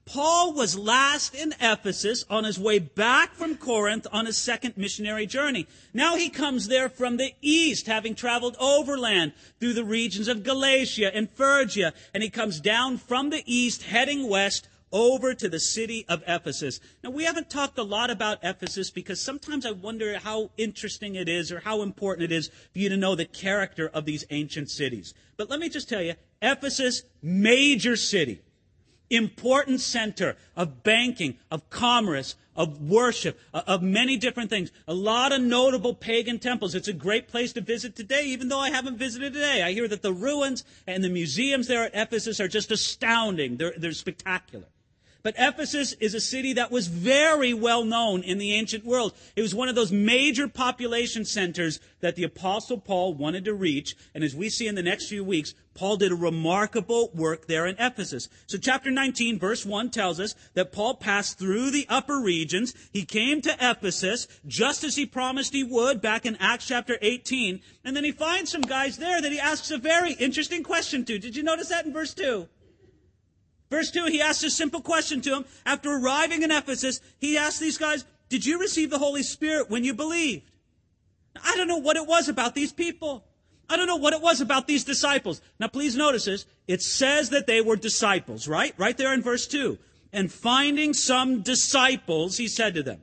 [0.05, 5.27] Paul was last in Ephesus on his way back from Corinth on his second missionary
[5.27, 5.67] journey.
[5.93, 11.15] Now he comes there from the east, having traveled overland through the regions of Galatia
[11.15, 16.05] and Phrygia, and he comes down from the east, heading west over to the city
[16.07, 16.79] of Ephesus.
[17.03, 21.29] Now, we haven't talked a lot about Ephesus because sometimes I wonder how interesting it
[21.29, 24.69] is or how important it is for you to know the character of these ancient
[24.69, 25.13] cities.
[25.37, 28.41] But let me just tell you, Ephesus, major city,
[29.09, 34.71] important center of banking, of commerce, of worship, uh, of many different things.
[34.87, 36.75] A lot of notable pagan temples.
[36.75, 39.63] It's a great place to visit today, even though I haven't visited today.
[39.63, 43.57] I hear that the ruins and the museums there at Ephesus are just astounding.
[43.57, 44.65] They're, they're spectacular.
[45.21, 49.13] But Ephesus is a city that was very well known in the ancient world.
[49.35, 53.95] It was one of those major population centers that the apostle Paul wanted to reach.
[54.15, 57.65] And as we see in the next few weeks, Paul did a remarkable work there
[57.65, 58.29] in Ephesus.
[58.47, 62.73] So chapter 19 verse 1 tells us that Paul passed through the upper regions.
[62.91, 67.59] He came to Ephesus just as he promised he would back in Acts chapter 18.
[67.83, 71.19] And then he finds some guys there that he asks a very interesting question to.
[71.19, 72.47] Did you notice that in verse 2?
[73.69, 75.45] Verse 2, he asks a simple question to them.
[75.65, 79.83] After arriving in Ephesus, he asked these guys, Did you receive the Holy Spirit when
[79.83, 80.49] you believed?
[81.35, 83.25] Now, I don't know what it was about these people.
[83.69, 85.41] I don't know what it was about these disciples.
[85.59, 86.45] Now, please notice this.
[86.67, 88.73] It says that they were disciples, right?
[88.77, 89.77] Right there in verse 2.
[90.11, 93.01] And finding some disciples, he said to them.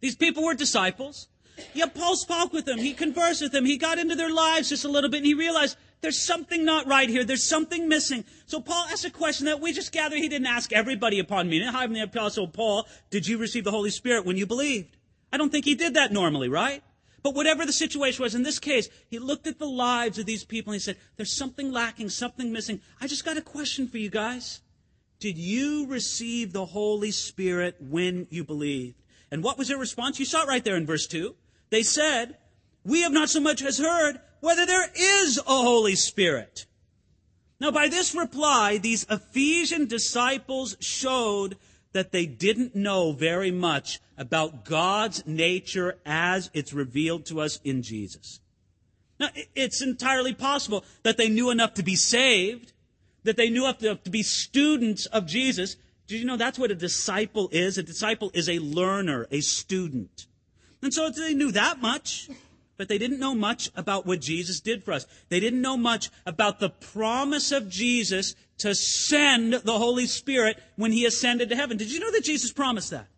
[0.00, 1.26] These people were disciples.
[1.74, 2.78] Yeah, Paul spoke with them.
[2.78, 3.64] He conversed with them.
[3.64, 6.86] He got into their lives just a little bit and he realized there's something not
[6.86, 7.24] right here.
[7.24, 8.24] There's something missing.
[8.46, 11.68] So Paul asked a question that we just gather he didn't ask everybody upon meeting.
[11.68, 14.96] How the apostle Paul, did you receive the Holy Spirit when you believed?
[15.32, 16.82] I don't think he did that normally, right?
[17.22, 20.42] But whatever the situation was, in this case, he looked at the lives of these
[20.42, 22.80] people and he said, there's something lacking, something missing.
[23.00, 24.62] I just got a question for you guys.
[25.18, 28.96] Did you receive the Holy Spirit when you believed?
[29.30, 30.18] And what was their response?
[30.18, 31.34] You saw it right there in verse 2.
[31.68, 32.38] They said,
[32.84, 36.66] we have not so much as heard whether there is a Holy Spirit.
[37.60, 41.56] Now, by this reply, these Ephesian disciples showed
[41.92, 47.82] that they didn't know very much about God's nature as it's revealed to us in
[47.82, 48.40] Jesus.
[49.18, 52.72] Now, it's entirely possible that they knew enough to be saved,
[53.24, 55.76] that they knew enough to be students of Jesus.
[56.06, 57.76] Did you know that's what a disciple is?
[57.76, 60.26] A disciple is a learner, a student.
[60.80, 62.30] And so they knew that much
[62.80, 65.04] but they didn't know much about what Jesus did for us.
[65.28, 70.90] They didn't know much about the promise of Jesus to send the Holy Spirit when
[70.90, 71.76] he ascended to heaven.
[71.76, 73.08] Did you know that Jesus promised that?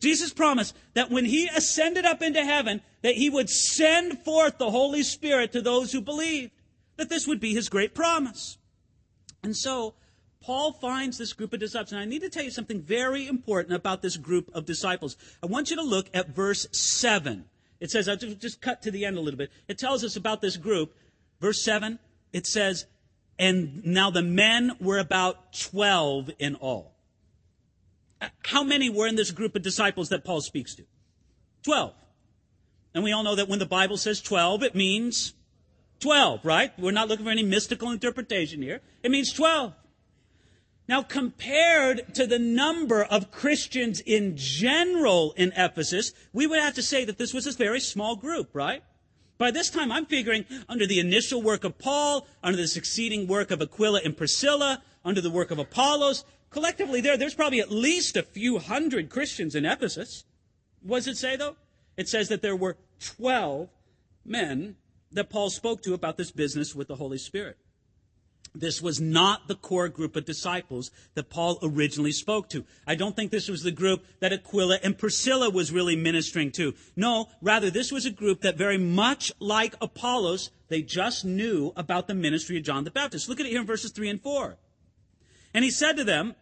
[0.00, 4.70] Jesus promised that when he ascended up into heaven, that he would send forth the
[4.70, 6.52] Holy Spirit to those who believed.
[6.98, 8.58] That this would be his great promise.
[9.42, 9.94] And so,
[10.42, 13.74] Paul finds this group of disciples, and I need to tell you something very important
[13.74, 15.16] about this group of disciples.
[15.42, 17.46] I want you to look at verse 7
[17.80, 19.50] it says, I'll just cut to the end a little bit.
[19.68, 20.94] It tells us about this group.
[21.40, 21.98] Verse 7,
[22.32, 22.86] it says,
[23.38, 26.94] and now the men were about 12 in all.
[28.20, 30.84] Uh, how many were in this group of disciples that Paul speaks to?
[31.64, 31.92] 12.
[32.94, 35.34] And we all know that when the Bible says 12, it means
[36.00, 36.72] 12, right?
[36.78, 38.80] We're not looking for any mystical interpretation here.
[39.02, 39.74] It means 12.
[40.86, 46.82] Now, compared to the number of Christians in general in Ephesus, we would have to
[46.82, 48.82] say that this was a very small group, right?
[49.38, 53.50] By this time, I'm figuring under the initial work of Paul, under the succeeding work
[53.50, 58.16] of Aquila and Priscilla, under the work of Apollos, collectively there, there's probably at least
[58.16, 60.24] a few hundred Christians in Ephesus.
[60.82, 61.56] What does it say, though?
[61.96, 63.68] It says that there were 12
[64.24, 64.76] men
[65.12, 67.58] that Paul spoke to about this business with the Holy Spirit.
[68.54, 72.64] This was not the core group of disciples that Paul originally spoke to.
[72.86, 76.74] I don't think this was the group that Aquila and Priscilla was really ministering to.
[76.94, 82.06] No, rather, this was a group that very much like Apollos, they just knew about
[82.06, 83.28] the ministry of John the Baptist.
[83.28, 84.56] Look at it here in verses 3 and 4.
[85.52, 86.36] And he said to them,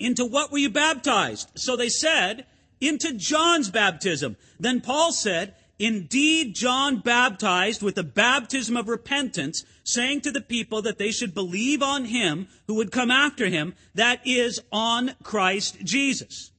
[0.00, 1.50] Into what were you baptized?
[1.54, 2.46] So they said,
[2.80, 4.36] Into John's baptism.
[4.58, 10.82] Then Paul said, Indeed, John baptized with the baptism of repentance, saying to the people
[10.82, 15.78] that they should believe on him who would come after him, that is, on Christ
[15.82, 16.52] Jesus.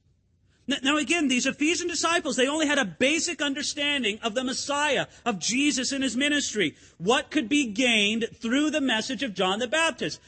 [0.67, 5.37] Now again, these Ephesian disciples, they only had a basic understanding of the Messiah, of
[5.37, 6.75] Jesus and his ministry.
[6.97, 10.19] What could be gained through the message of John the Baptist?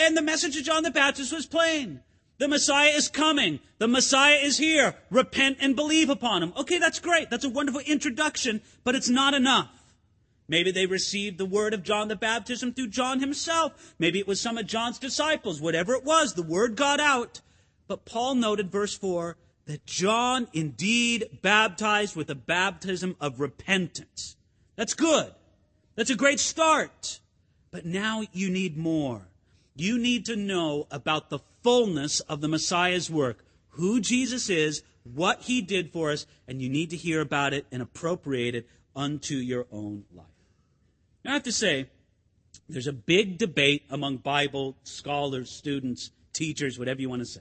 [0.00, 2.00] And the message of John the Baptist was plain.
[2.40, 3.60] The Messiah is coming.
[3.76, 4.94] The Messiah is here.
[5.10, 6.54] Repent and believe upon him.
[6.56, 7.28] Okay, that's great.
[7.28, 9.68] That's a wonderful introduction, but it's not enough.
[10.48, 13.94] Maybe they received the word of John the Baptism through John himself.
[13.98, 15.60] Maybe it was some of John's disciples.
[15.60, 17.42] Whatever it was, the word got out.
[17.86, 24.36] But Paul noted, verse 4, that John indeed baptized with a baptism of repentance.
[24.76, 25.30] That's good.
[25.94, 27.20] That's a great start.
[27.70, 29.28] But now you need more.
[29.76, 35.42] You need to know about the fullness of the Messiah's work, who Jesus is, what
[35.42, 39.36] he did for us, and you need to hear about it and appropriate it unto
[39.36, 40.26] your own life.
[41.24, 41.88] Now, I have to say,
[42.68, 47.40] there's a big debate among Bible scholars, students, teachers, whatever you want to say.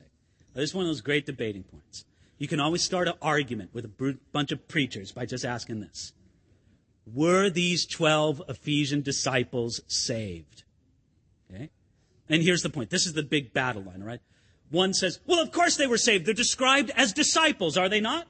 [0.53, 2.05] This is one of those great debating points.
[2.37, 6.13] You can always start an argument with a bunch of preachers by just asking this.
[7.05, 10.63] Were these 12 Ephesian disciples saved?
[12.29, 12.89] And here's the point.
[12.89, 14.21] This is the big battle line, right?
[14.69, 16.25] One says, well, of course they were saved.
[16.25, 18.27] They're described as disciples, are they not?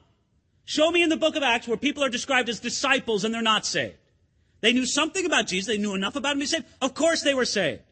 [0.64, 3.42] Show me in the book of Acts where people are described as disciples and they're
[3.42, 3.96] not saved.
[4.60, 5.66] They knew something about Jesus.
[5.66, 6.66] They knew enough about him to be saved.
[6.80, 7.82] Of course they were saved.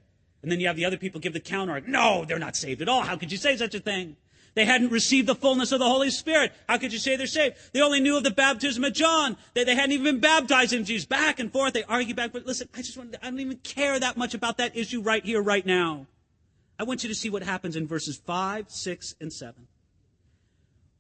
[0.42, 1.80] And then you have the other people give the counter.
[1.86, 3.02] No, they're not saved at all.
[3.02, 4.16] How could you say such a thing?
[4.54, 6.52] They hadn't received the fullness of the Holy Spirit.
[6.68, 7.56] How could you say they're saved?
[7.72, 9.36] They only knew of the baptism of John.
[9.54, 11.06] They, they hadn't even been baptized in Jesus.
[11.06, 12.32] Back and forth, they argue back.
[12.32, 15.24] But listen, I just want, I don't even care that much about that issue right
[15.24, 16.06] here, right now.
[16.78, 19.66] I want you to see what happens in verses 5, 6, and 7.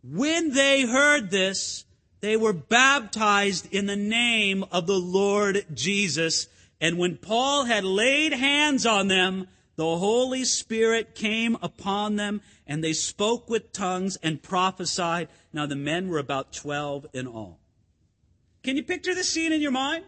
[0.02, 1.84] When they heard this,
[2.20, 6.48] they were baptized in the name of the Lord Jesus.
[6.80, 12.84] And when Paul had laid hands on them, the Holy Spirit came upon them, and
[12.84, 15.28] they spoke with tongues and prophesied.
[15.52, 17.58] Now the men were about 12 in all.
[18.62, 20.04] Can you picture the scene in your mind?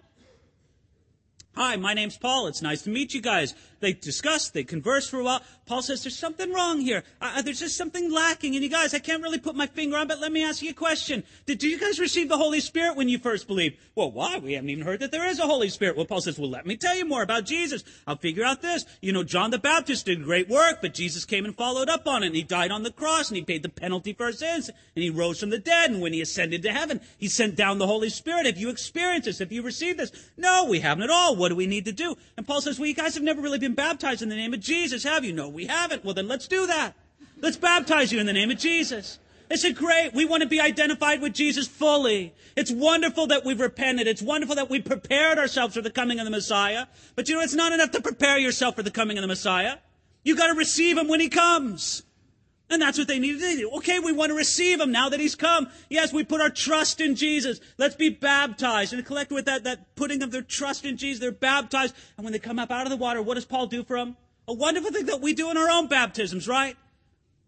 [1.61, 2.46] Hi, my name's Paul.
[2.46, 3.55] It's nice to meet you guys.
[3.81, 5.42] They discuss, they converse for a while.
[5.66, 7.05] Paul says, there's something wrong here.
[7.20, 8.55] Uh, there's just something lacking.
[8.55, 10.70] And you guys, I can't really put my finger on, but let me ask you
[10.70, 11.23] a question.
[11.44, 13.77] Did you guys receive the Holy Spirit when you first believed?
[13.94, 14.38] Well, why?
[14.38, 15.96] We haven't even heard that there is a Holy Spirit.
[15.96, 17.85] Well, Paul says, well, let me tell you more about Jesus.
[18.07, 18.87] I'll figure out this.
[19.03, 22.23] You know, John the Baptist did great work, but Jesus came and followed up on
[22.23, 22.29] it.
[22.29, 24.68] And he died on the cross and he paid the penalty for our sins.
[24.68, 25.90] And he rose from the dead.
[25.90, 28.46] And when he ascended to heaven, he sent down the Holy Spirit.
[28.46, 29.38] Have you experienced this?
[29.38, 30.11] Have you received this?
[30.37, 31.37] No, we haven't at all.
[31.37, 32.17] What do we need to do?
[32.37, 34.61] And Paul says, well, you guys have never really been baptized in the name of
[34.61, 35.33] Jesus, have you?
[35.33, 36.05] No, we haven't.
[36.05, 36.95] Well, then let's do that.
[37.41, 39.19] Let's baptize you in the name of Jesus.
[39.49, 40.15] They said, great.
[40.15, 42.33] We want to be identified with Jesus fully.
[42.57, 44.07] It's wonderful that we've repented.
[44.07, 46.87] It's wonderful that we prepared ourselves for the coming of the Messiah.
[47.17, 49.79] But you know, it's not enough to prepare yourself for the coming of the Messiah.
[50.23, 52.05] You got to receive him when he comes.
[52.71, 53.71] And that's what they needed to do.
[53.79, 55.69] Okay, we want to receive him now that he's come.
[55.89, 57.61] Yes, we put our trust in Jesus.
[57.79, 58.93] Let's be baptized.
[58.93, 61.97] And collect with that, that putting of their trust in Jesus, they're baptized.
[62.17, 64.17] And when they come up out of the water, what does Paul do for them?
[64.47, 66.77] A wonderful thing that we do in our own baptisms, right?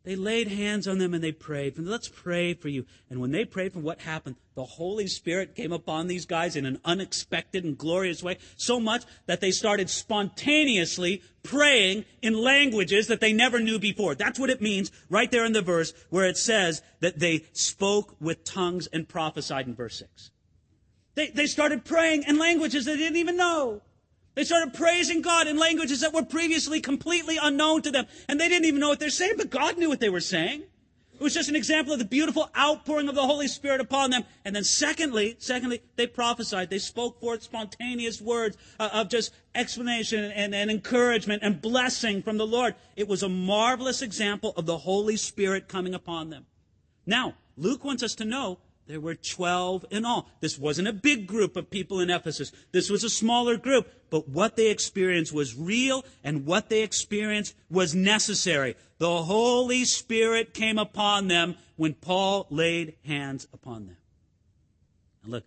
[0.05, 1.79] They laid hands on them and they prayed.
[1.79, 2.87] And let's pray for you.
[3.09, 6.67] And when they prayed for what happened, the Holy Spirit came upon these guys in
[6.67, 13.21] an unexpected and glorious way, so much that they started spontaneously praying in languages that
[13.21, 14.17] they never knew before.
[14.17, 18.17] That's what it means right there in the verse where it says that they spoke
[18.21, 20.31] with tongues and prophesied in verse 6.
[21.15, 23.83] They, they started praying in languages they didn't even know.
[24.35, 28.07] They started praising God in languages that were previously completely unknown to them.
[28.29, 30.63] And they didn't even know what they're saying, but God knew what they were saying.
[31.15, 34.25] It was just an example of the beautiful outpouring of the Holy Spirit upon them.
[34.45, 36.71] And then secondly, secondly, they prophesied.
[36.71, 42.39] They spoke forth spontaneous words uh, of just explanation and, and encouragement and blessing from
[42.39, 42.75] the Lord.
[42.97, 46.47] It was a marvelous example of the Holy Spirit coming upon them.
[47.07, 50.29] Now, Luke wants us to know there were 12 in all.
[50.41, 52.53] This wasn't a big group of people in Ephesus.
[52.73, 53.89] This was a smaller group.
[54.11, 58.75] But what they experienced was real and what they experienced was necessary.
[58.99, 63.97] The Holy Spirit came upon them when Paul laid hands upon them.
[65.25, 65.45] Now look,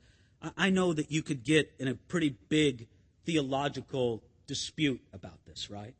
[0.58, 2.88] I know that you could get in a pretty big
[3.26, 5.94] theological dispute about this, right?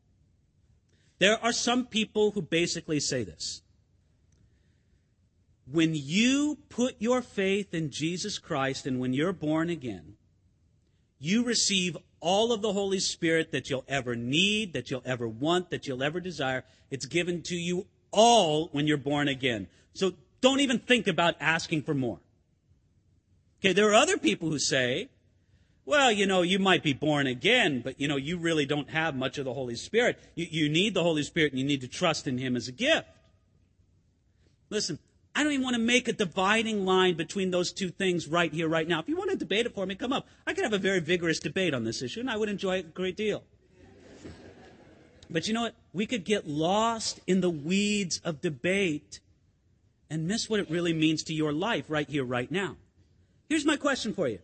[1.18, 3.62] There are some people who basically say this
[5.70, 10.14] when you put your faith in Jesus Christ and when you're born again,
[11.18, 15.70] you receive all of the Holy Spirit that you'll ever need, that you'll ever want,
[15.70, 16.64] that you'll ever desire.
[16.90, 19.66] It's given to you all when you're born again.
[19.94, 22.20] So don't even think about asking for more.
[23.60, 25.08] Okay, there are other people who say,
[25.84, 29.14] well, you know, you might be born again, but you know, you really don't have
[29.14, 30.18] much of the Holy Spirit.
[30.34, 32.72] You, you need the Holy Spirit and you need to trust in Him as a
[32.72, 33.08] gift.
[34.68, 34.98] Listen,
[35.36, 38.68] I don't even want to make a dividing line between those two things right here,
[38.68, 39.00] right now.
[39.00, 40.26] If you want to debate it for me, come up.
[40.46, 42.86] I could have a very vigorous debate on this issue, and I would enjoy it
[42.86, 43.44] a great deal.
[45.28, 45.74] But you know what?
[45.92, 49.20] We could get lost in the weeds of debate
[50.08, 52.76] and miss what it really means to your life right here, right now.
[53.50, 54.38] Here's my question for you.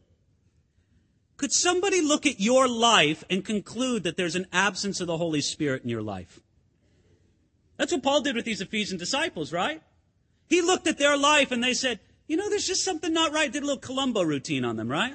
[1.38, 5.40] Could somebody look at your life and conclude that there's an absence of the Holy
[5.40, 6.38] Spirit in your life?
[7.78, 9.80] That's what Paul did with these Ephesian disciples, right?
[10.52, 13.50] He looked at their life and they said, you know, there's just something not right.
[13.50, 15.14] Did a little Columbo routine on them, right?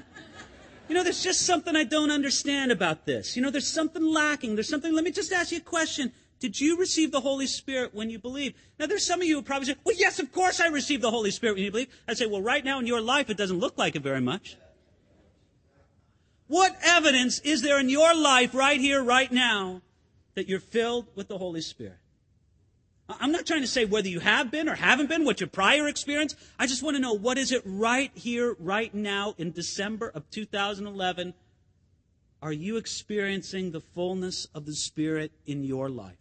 [0.89, 3.35] You know, there's just something I don't understand about this.
[3.35, 4.55] You know, there's something lacking.
[4.55, 4.95] There's something.
[4.95, 6.11] Let me just ask you a question.
[6.39, 8.55] Did you receive the Holy Spirit when you believe?
[8.79, 11.11] Now, there's some of you who probably say, well, yes, of course I received the
[11.11, 11.95] Holy Spirit when you believe.
[12.07, 14.57] I say, well, right now in your life, it doesn't look like it very much.
[16.47, 19.83] What evidence is there in your life right here, right now,
[20.33, 21.99] that you're filled with the Holy Spirit?
[23.09, 25.87] I'm not trying to say whether you have been or haven't been, what your prior
[25.87, 26.35] experience.
[26.59, 30.29] I just want to know what is it right here, right now, in December of
[30.29, 31.33] 2011?
[32.41, 36.17] Are you experiencing the fullness of the Spirit in your life?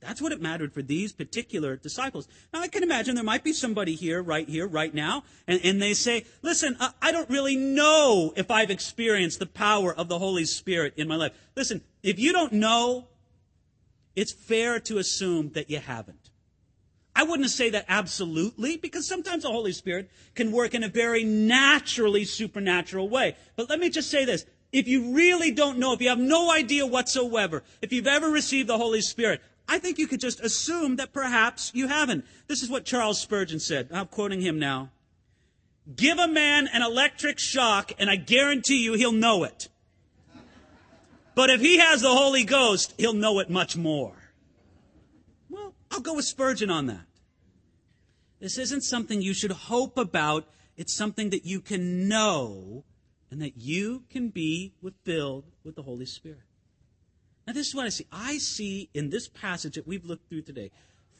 [0.00, 2.28] That's what it mattered for these particular disciples.
[2.52, 5.80] Now, I can imagine there might be somebody here, right here, right now, and, and
[5.80, 10.18] they say, listen, I, I don't really know if I've experienced the power of the
[10.18, 11.32] Holy Spirit in my life.
[11.56, 13.08] Listen, if you don't know,
[14.16, 16.30] it's fair to assume that you haven't.
[17.14, 21.24] I wouldn't say that absolutely, because sometimes the Holy Spirit can work in a very
[21.24, 23.36] naturally supernatural way.
[23.56, 24.44] But let me just say this.
[24.72, 28.68] If you really don't know, if you have no idea whatsoever, if you've ever received
[28.68, 32.26] the Holy Spirit, I think you could just assume that perhaps you haven't.
[32.48, 33.88] This is what Charles Spurgeon said.
[33.92, 34.90] I'm quoting him now.
[35.94, 39.68] Give a man an electric shock, and I guarantee you he'll know it.
[41.36, 44.16] But if he has the Holy Ghost, he'll know it much more.
[45.50, 47.06] Well, I'll go with Spurgeon on that.
[48.40, 50.48] This isn't something you should hope about.
[50.78, 52.84] It's something that you can know
[53.30, 54.72] and that you can be
[55.04, 56.40] filled with the Holy Spirit.
[57.46, 58.06] Now, this is what I see.
[58.10, 60.70] I see in this passage that we've looked through today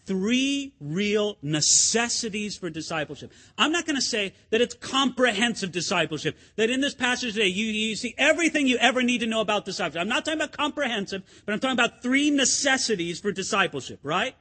[0.07, 3.33] three real necessities for discipleship.
[3.59, 7.67] I'm not going to say that it's comprehensive discipleship, that in this passage today you,
[7.67, 10.01] you see everything you ever need to know about discipleship.
[10.01, 14.35] I'm not talking about comprehensive, but I'm talking about three necessities for discipleship, right?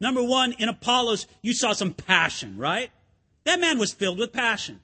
[0.00, 2.90] Number one, in Apollos, you saw some passion, right?
[3.44, 4.80] That man was filled with passion.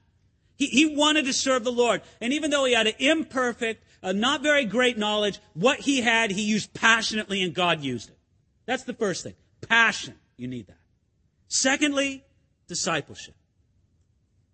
[0.57, 2.03] He, he wanted to serve the Lord.
[2.21, 6.31] And even though he had an imperfect, uh, not very great knowledge, what he had,
[6.31, 8.19] he used passionately and God used it.
[8.67, 9.35] That's the first thing.
[9.69, 10.15] Passion.
[10.37, 10.79] You need that.
[11.49, 12.25] Secondly,
[12.67, 13.35] discipleship.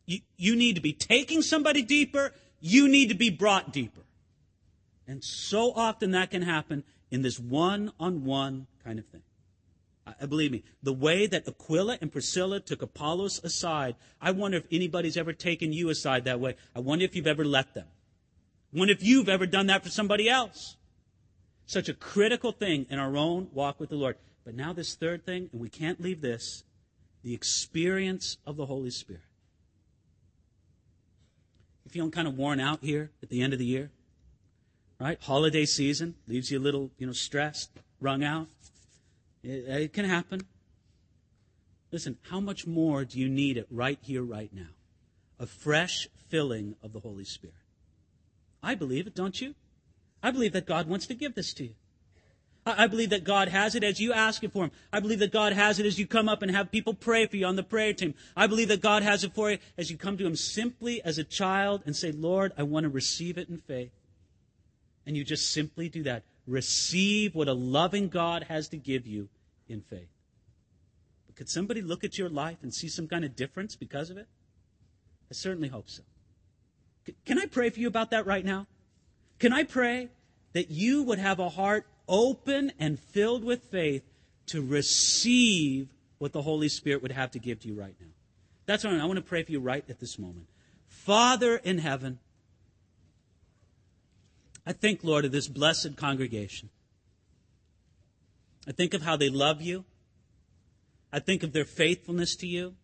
[0.06, 2.32] You, you need to be taking somebody deeper.
[2.60, 4.02] You need to be brought deeper.
[5.06, 9.22] And so often that can happen in this one on one kind of thing.
[10.20, 14.66] I, believe me, the way that Aquila and Priscilla took Apollos aside, I wonder if
[14.72, 16.56] anybody's ever taken you aside that way.
[16.74, 17.86] I wonder if you've ever let them.
[18.74, 20.76] I wonder if you've ever done that for somebody else.
[21.66, 24.16] Such a critical thing in our own walk with the Lord.
[24.44, 26.64] But now, this third thing, and we can't leave this
[27.22, 29.22] the experience of the Holy Spirit.
[31.84, 33.90] You feeling kind of worn out here at the end of the year?
[34.98, 35.18] Right?
[35.20, 37.70] Holiday season leaves you a little, you know, stressed,
[38.00, 38.48] wrung out.
[39.42, 40.42] It, uh, it can happen.
[41.90, 44.68] Listen, how much more do you need it right here, right now?
[45.38, 47.54] A fresh filling of the Holy Spirit.
[48.62, 49.54] I believe it, don't you?
[50.22, 51.74] I believe that God wants to give this to you.
[52.66, 54.70] I believe that God has it as you ask it for Him.
[54.92, 57.36] I believe that God has it as you come up and have people pray for
[57.36, 58.14] you on the prayer team.
[58.36, 61.16] I believe that God has it for you as you come to Him simply as
[61.16, 63.92] a child and say, Lord, I want to receive it in faith.
[65.06, 66.24] And you just simply do that.
[66.46, 69.30] Receive what a loving God has to give you
[69.66, 70.10] in faith.
[71.26, 74.18] But could somebody look at your life and see some kind of difference because of
[74.18, 74.26] it?
[75.30, 76.02] I certainly hope so.
[77.24, 78.66] Can I pray for you about that right now?
[79.38, 80.10] Can I pray
[80.52, 84.02] that you would have a heart open and filled with faith
[84.46, 85.88] to receive
[86.18, 88.08] what the Holy Spirit would have to give to you right now.
[88.66, 90.46] That's what I want to pray for you right at this moment.
[90.86, 92.18] Father in heaven,
[94.66, 96.68] I think, Lord, of this blessed congregation.
[98.68, 99.84] I think of how they love you.
[101.12, 102.74] I think of their faithfulness to you.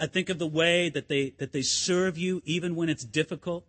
[0.00, 3.66] I think of the way that they, that they serve you even when it's difficult.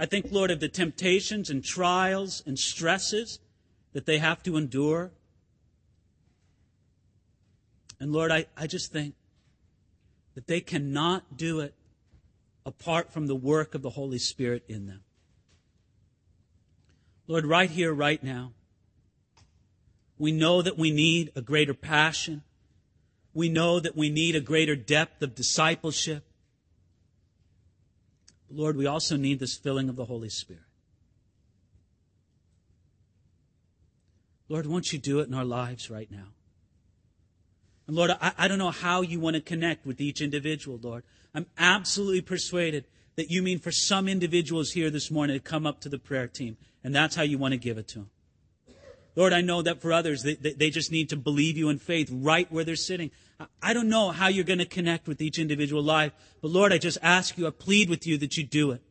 [0.00, 3.38] I think, Lord, of the temptations and trials and stresses
[3.92, 5.10] that they have to endure.
[8.00, 9.14] And Lord, I, I just think
[10.34, 11.74] that they cannot do it
[12.64, 15.02] apart from the work of the Holy Spirit in them.
[17.26, 18.52] Lord, right here, right now,
[20.16, 22.42] we know that we need a greater passion.
[23.34, 26.24] We know that we need a greater depth of discipleship.
[28.50, 30.62] Lord, we also need this filling of the Holy Spirit.
[34.48, 36.26] Lord, won't you do it in our lives right now?
[37.86, 41.04] And Lord, I, I, don't know how you want to connect with each individual, Lord.
[41.34, 45.80] I'm absolutely persuaded that you mean for some individuals here this morning to come up
[45.82, 48.10] to the prayer team, and that's how you want to give it to them.
[49.16, 52.08] Lord, I know that for others, they, they just need to believe you in faith
[52.12, 53.10] right where they're sitting.
[53.62, 56.78] I don't know how you're going to connect with each individual life, but Lord, I
[56.78, 58.82] just ask you, I plead with you that you do it.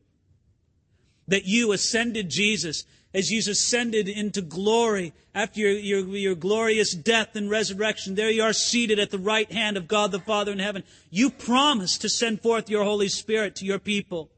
[1.28, 7.36] That you ascended Jesus as you ascended into glory after your, your, your, glorious death
[7.36, 8.16] and resurrection.
[8.16, 10.84] There you are seated at the right hand of God the Father in heaven.
[11.10, 14.30] You promised to send forth your Holy Spirit to your people.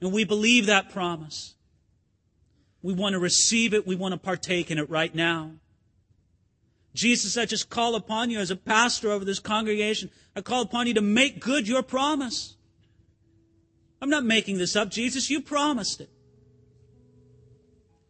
[0.00, 1.54] And we believe that promise.
[2.82, 3.86] We want to receive it.
[3.86, 5.52] We want to partake in it right now.
[6.94, 10.10] Jesus, I just call upon you as a pastor over this congregation.
[10.34, 12.56] I call upon you to make good your promise.
[14.02, 15.30] I'm not making this up, Jesus.
[15.30, 16.10] You promised it.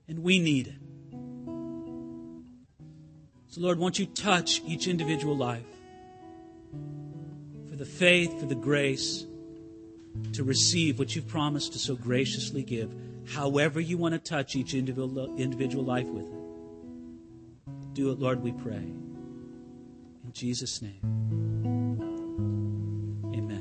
[0.09, 0.75] And we need it.
[3.49, 5.66] So, Lord, won't you touch each individual life
[7.68, 9.27] for the faith, for the grace
[10.35, 12.93] to receive what you've promised to so graciously give,
[13.31, 17.95] however you want to touch each individual, individual life with it.
[17.95, 18.74] Do it, Lord, we pray.
[18.76, 21.49] In Jesus' name.